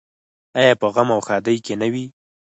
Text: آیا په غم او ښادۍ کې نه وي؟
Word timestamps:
آیا 0.59 0.73
په 0.81 0.87
غم 0.93 1.09
او 1.15 1.21
ښادۍ 1.27 1.57
کې 1.65 1.73
نه 1.81 1.87
وي؟ 1.93 2.05